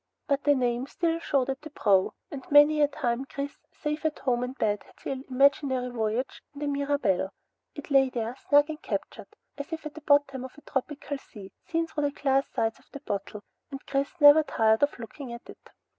[0.27, 4.17] But the name still showed at the prow, and many a time Chris, safe at
[4.17, 7.31] home in bed, had sailed imaginary voyages in the Mirabelle.
[7.75, 9.27] It lay there snug and captured,
[9.59, 12.89] as if at the bottom of a tropical sea, seen through the glass sides of
[12.91, 15.69] the bottle, and Chris never tired of looking at it.